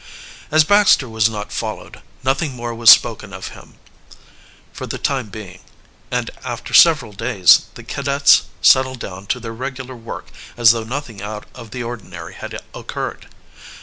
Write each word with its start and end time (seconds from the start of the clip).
As 0.49 0.63
Baxter 0.63 1.07
was 1.07 1.29
not 1.29 1.51
followed, 1.51 2.01
nothing 2.23 2.53
more 2.55 2.73
was 2.73 2.89
spoken 2.89 3.33
of 3.33 3.49
him 3.49 3.75
for 4.73 4.87
the 4.87 4.97
time 4.97 5.29
being, 5.29 5.59
and 6.09 6.31
after 6.43 6.73
several 6.73 7.13
days 7.13 7.65
the 7.75 7.83
cadets 7.83 8.45
settled 8.63 8.97
down 8.99 9.27
to 9.27 9.39
their 9.39 9.53
regular 9.53 9.95
work 9.95 10.29
as 10.57 10.71
though 10.71 10.83
nothing 10.83 11.21
out 11.21 11.45
of 11.53 11.69
the 11.69 11.83
ordinary 11.83 12.33
had 12.33 12.59
occurred. 12.73 13.27